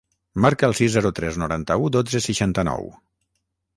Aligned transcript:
Marca 0.45 0.69
el 0.69 0.73
sis, 0.79 0.93
zero, 0.95 1.11
tres, 1.19 1.37
noranta-u, 1.43 1.91
dotze, 1.97 2.23
seixanta-nou. 2.29 2.91